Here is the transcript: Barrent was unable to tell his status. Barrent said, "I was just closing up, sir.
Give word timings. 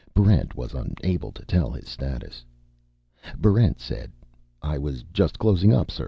Barrent 0.15 0.55
was 0.55 0.73
unable 0.73 1.31
to 1.31 1.45
tell 1.45 1.69
his 1.69 1.87
status. 1.87 2.43
Barrent 3.37 3.79
said, 3.79 4.11
"I 4.59 4.79
was 4.79 5.03
just 5.13 5.37
closing 5.37 5.71
up, 5.75 5.91
sir. 5.91 5.99